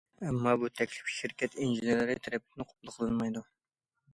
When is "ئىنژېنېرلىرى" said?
1.59-2.17